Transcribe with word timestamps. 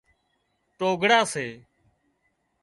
ٽوگھڙا 0.77 1.21
سي 1.33 1.47